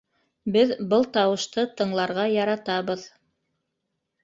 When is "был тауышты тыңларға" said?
0.93-2.25